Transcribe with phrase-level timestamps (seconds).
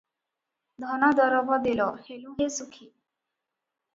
[0.83, 2.91] ଧନଦରବ ଦେଲ ହେଲୁଁ ହେ ସୁଖୀ